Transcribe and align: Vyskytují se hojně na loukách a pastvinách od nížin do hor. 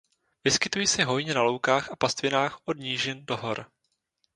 Vyskytují 0.43 0.87
se 0.87 1.03
hojně 1.03 1.33
na 1.33 1.41
loukách 1.41 1.91
a 1.91 1.95
pastvinách 1.95 2.59
od 2.65 2.77
nížin 2.77 3.25
do 3.25 3.37
hor. 3.37 3.67